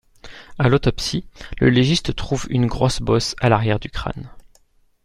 [0.57, 1.27] À l’autopsie,
[1.59, 4.31] le légiste trouve une grosse bosse à l’arrière du crâne.